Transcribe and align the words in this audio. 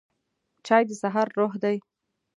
چای 0.65 0.83
د 0.87 0.91
سهار 1.01 1.27
روح 1.37 1.53
دی 1.63 1.77